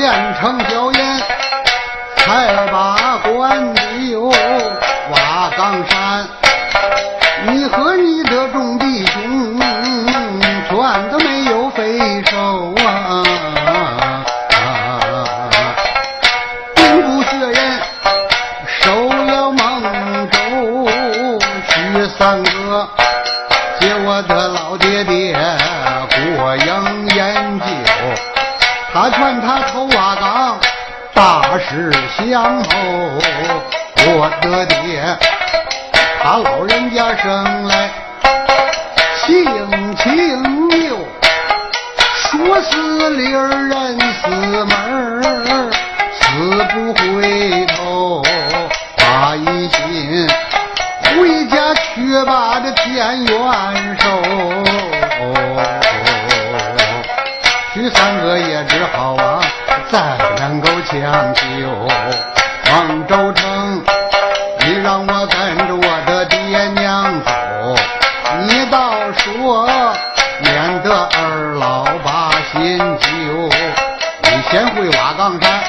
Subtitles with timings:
[0.00, 0.69] 变成。
[36.30, 37.90] 他老人家生来
[39.16, 40.96] 性情拗，
[42.14, 45.68] 说死理儿认死门儿，
[46.12, 46.22] 死
[46.72, 48.22] 不回头。
[48.96, 50.28] 把一心
[51.02, 54.08] 回家去把这田园收，
[57.74, 59.40] 许三哥也只好啊，
[59.90, 61.42] 再不能够将就。
[74.80, 75.62] 为瓦岗山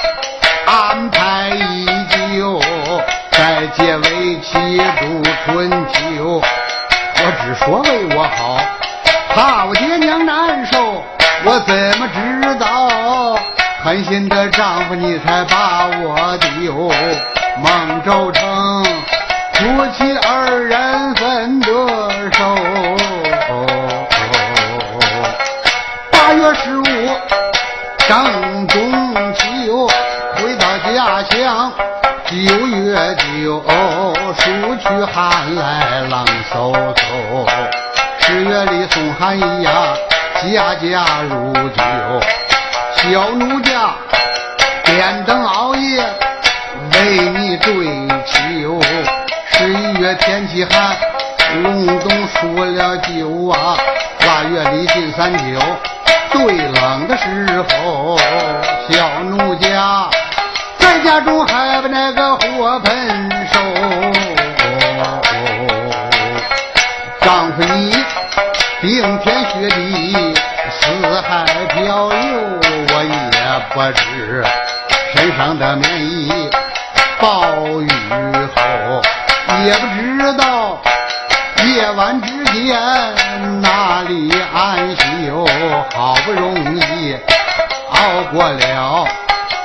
[0.66, 1.86] 安排一
[2.38, 2.62] 旧，
[3.32, 6.42] 再结为妻度春秋。
[7.18, 8.58] 我只说为我好，
[9.36, 11.04] 怕我爹娘难受，
[11.44, 13.38] 我怎么知道？
[13.84, 16.90] 狠心的丈夫，你才把我丢。
[17.62, 18.86] 孟州城，
[19.56, 20.11] 夫妻
[39.24, 39.94] 哎呀，
[40.42, 41.84] 家家如酒。
[42.96, 43.94] 小奴家
[44.84, 46.04] 点灯熬夜
[46.94, 48.82] 为你对酒。
[49.52, 50.98] 十一月天气寒，
[51.62, 53.78] 隆冬输了酒啊。
[54.26, 55.60] 腊月里进三九，
[75.42, 76.50] 上的棉衣
[77.20, 77.42] 暴
[77.82, 77.90] 雨
[78.56, 79.02] 后，
[79.66, 80.80] 也不知道
[81.66, 82.80] 夜晚之间
[83.60, 85.44] 哪里安休。
[85.96, 87.18] 好不容易
[87.90, 89.08] 熬过了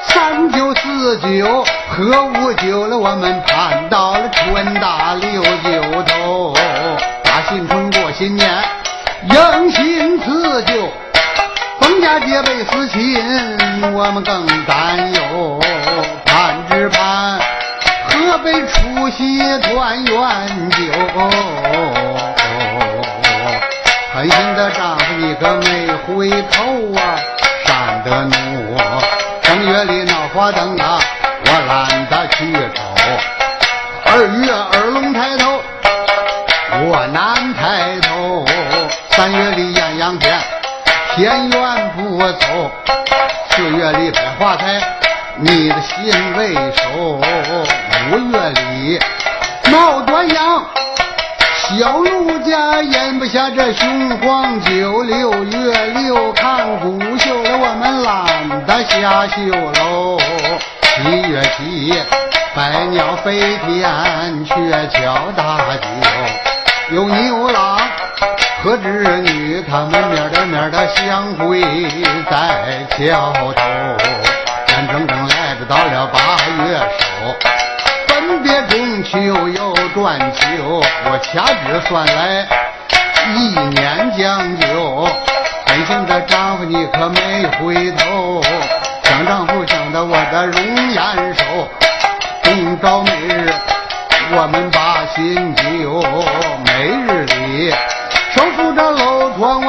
[0.06, 6.54] 三九四九喝五九了，我们盼到了春大六九头，
[7.22, 8.50] 大新春过新年，
[9.28, 10.90] 迎新辞旧。
[11.78, 15.20] 封家结辈思亲，我们更担忧。
[19.16, 20.76] 除夕团圆酒。
[24.12, 27.16] 狠心的丈夫你可没回头啊！
[27.64, 28.76] 山的怒，
[29.40, 30.98] 正月里闹花灯啊，
[31.46, 32.82] 我懒得去瞅。
[34.04, 35.62] 二月二龙抬头，
[36.84, 38.44] 我难抬头。
[39.10, 40.38] 三月里艳阳天。
[41.14, 42.70] 天远不走，
[43.48, 44.78] 四月里百花开，
[45.36, 47.18] 你的心为首。
[48.08, 49.00] 五月里
[49.72, 50.64] 闹端阳，
[51.54, 55.02] 小奴家咽不下这雄黄酒。
[55.02, 59.42] 六月六看古秀了，我们懒得下绣
[59.82, 60.20] 楼。
[60.82, 62.00] 七月七
[62.54, 67.80] 百鸟飞天，鹊桥大酒，有牛郎。
[68.62, 71.60] 和织女他们面对面的相会
[72.30, 73.52] 在桥头，
[74.68, 76.18] 眼睁睁来到了八
[76.64, 77.55] 月首，
[78.46, 82.46] 别中秋又转秋，我掐指算来
[83.34, 85.04] 一年将就。
[85.66, 88.40] 狠心的丈夫你可没回头，
[89.02, 90.62] 想丈夫想得我的容
[90.92, 91.68] 颜瘦，
[92.44, 93.52] 今朝每日
[94.30, 96.00] 我们把心揪，
[96.64, 97.74] 每日里。
[98.30, 99.60] 手扶着楼窗，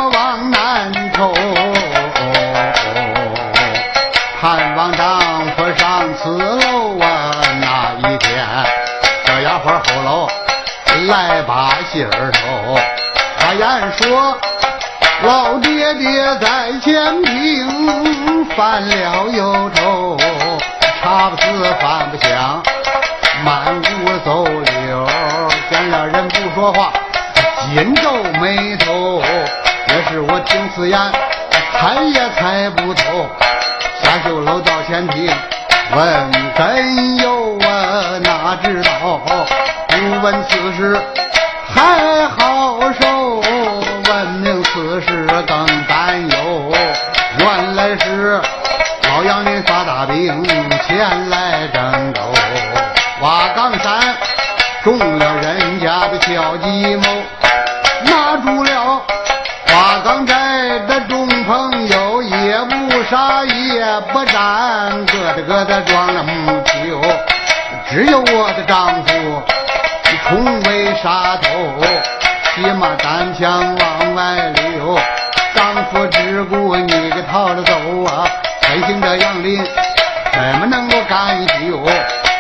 [15.28, 20.18] 老爹爹在前厅犯了忧愁，
[21.04, 22.64] 茶不思饭不想，
[23.44, 25.06] 满屋走溜，
[25.70, 26.94] 见了人不说话。
[27.74, 28.10] 紧皱
[28.40, 29.22] 眉头，
[29.90, 30.98] 也是我听此言，
[31.74, 33.28] 猜也猜不透。
[34.02, 35.30] 下绣楼到前厅，
[35.94, 38.18] 问怎有啊？
[38.24, 39.20] 哪知道？
[39.90, 40.98] 不问此事
[41.68, 43.42] 还好受，
[44.78, 46.72] 此事更担忧。
[47.40, 48.40] 原来是
[49.10, 50.44] 老杨林发大兵
[50.88, 52.22] 前来征斗，
[53.22, 54.16] 挖岗山
[54.84, 57.02] 中了人家的小计谋，
[58.06, 59.02] 拿住了
[59.66, 60.36] 花岗寨
[60.88, 63.84] 的众朋友，也不杀也
[64.14, 67.02] 不战，咯哒咯哒装了木球，
[67.90, 69.42] 只有我的丈夫
[70.30, 71.82] 冲为杀头，
[72.54, 73.97] 骑马单枪往。
[76.48, 77.74] 夫只顾你给逃了走
[78.06, 78.28] 啊！
[78.62, 79.64] 北行的杨林
[80.32, 81.84] 怎么能够干休？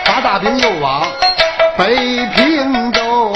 [0.06, 1.04] 发大兵又往
[1.78, 3.34] 北平走，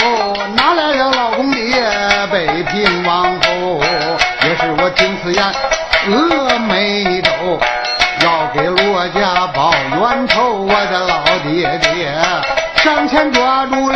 [0.55, 1.83] 哪来了老公爹？
[2.31, 3.81] 北平王后
[4.43, 5.43] 也是我听此言，
[6.07, 7.31] 峨眉州
[8.23, 12.13] 要给罗家报冤仇，我的老爹爹
[12.77, 13.89] 上前抓住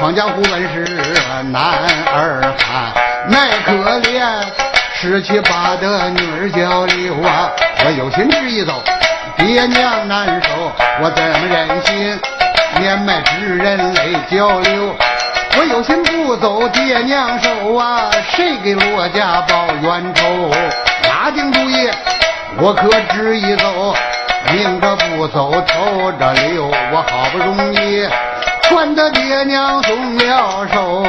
[0.00, 0.82] 闯江湖本是
[1.52, 1.62] 男
[2.06, 2.90] 儿汉，
[3.28, 4.24] 奈可怜
[4.94, 7.50] 十七八的女儿叫刘啊，
[7.84, 8.82] 我有心执意走，
[9.36, 12.18] 爹娘难受，我怎么忍心
[12.78, 14.96] 年迈之人泪交流？
[15.58, 20.50] 我有心不走，爹娘受啊，谁给罗家报冤仇？
[21.10, 21.90] 拿定主意，
[22.56, 23.94] 我可执意走。
[24.52, 28.08] 宁着不走，偷着溜，我好不容易
[28.70, 31.04] 赚得爹娘松了手，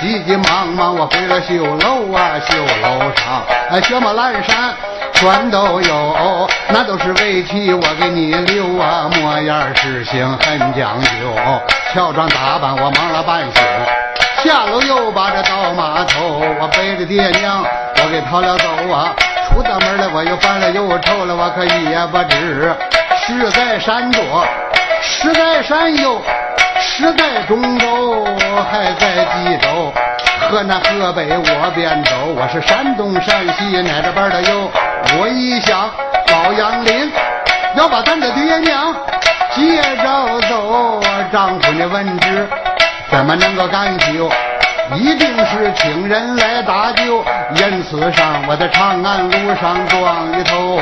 [0.00, 4.74] 急急忙忙我回了绣楼啊，绣楼上哎，雪马阑珊
[5.14, 11.08] 全都有，那都是为妻我给你留啊，模样事情很讲究，
[11.94, 13.62] 乔装打扮我忙了半宿，
[14.42, 17.64] 下楼又把这刀马头，我背着爹娘
[18.02, 19.14] 我给逃了走啊。
[19.48, 22.74] 出大门来，我又烦了又愁了，我可一也不知。
[23.24, 24.44] 是在山左，
[25.22, 26.20] 是在山右，
[26.80, 28.24] 是在中州，
[28.68, 29.92] 还在冀州。
[30.50, 34.68] 河南河北我便走，我是山东山西哪着班的有。
[35.16, 35.88] 我一想
[36.32, 37.08] 老杨林
[37.76, 38.92] 要把咱的爹娘
[39.54, 41.00] 接着走，
[41.30, 42.48] 丈夫的文职
[43.08, 44.28] 怎么能够干休？
[44.96, 47.24] 一定是请人来搭救，
[47.54, 50.80] 因此上我在长安路上撞一头，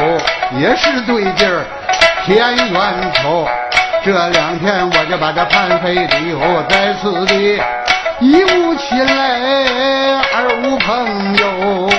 [0.59, 1.63] 也是对劲儿
[2.25, 3.47] 添冤仇。
[4.03, 6.41] 这两天我就把这盘费丢
[6.71, 7.61] 在此地，
[8.19, 11.91] 一无亲来，二无朋友，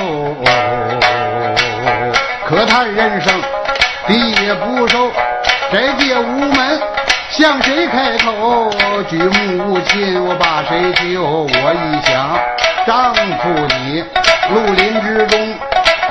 [2.47, 3.39] 可叹人生
[4.07, 5.11] 地也不熟，
[5.71, 6.79] 这界无门。
[7.29, 8.71] 向谁开口？
[9.07, 11.23] 举目无亲，我把谁救？
[11.23, 12.37] 我一想，
[12.85, 14.03] 丈夫你，
[14.49, 15.39] 绿林之中，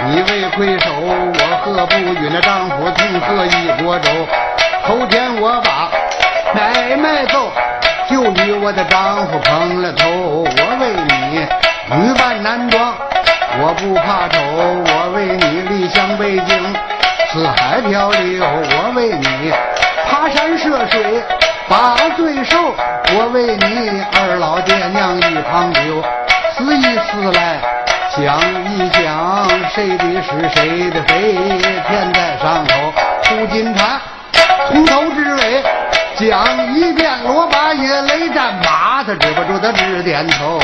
[0.06, 4.10] 你为魁首，我何不与那丈夫同喝一锅粥？
[4.90, 5.88] 头天我把
[6.52, 7.52] 买卖走，
[8.10, 10.08] 就与我的丈夫碰了头。
[10.10, 11.46] 我为你
[11.94, 12.92] 女扮男装，
[13.60, 14.40] 我不怕丑。
[14.42, 16.74] 我为你离乡背井，
[17.32, 18.44] 四海漂流。
[18.44, 19.52] 我为你。
[20.10, 21.22] 爬山涉水
[21.68, 22.58] 把罪受，
[23.14, 26.02] 我为你二老爹娘一旁丢。
[26.52, 27.60] 思一思来
[28.10, 31.34] 想一想，谁的是谁的非？
[31.62, 32.92] 天在上头
[33.22, 34.00] 出金蝉，
[34.72, 35.62] 从头至尾
[36.16, 37.10] 讲一遍。
[37.24, 40.60] 罗八爷雷战马，他止不住，他直点头。